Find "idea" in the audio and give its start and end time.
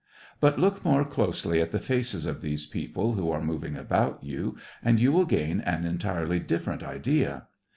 6.81-7.45